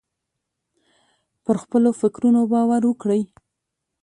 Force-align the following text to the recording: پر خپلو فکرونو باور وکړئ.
پر 1.43 1.55
خپلو 1.63 1.89
فکرونو 2.01 2.41
باور 2.51 2.81
وکړئ. 2.87 3.21